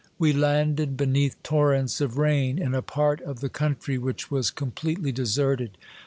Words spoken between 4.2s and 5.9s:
was completely deserted.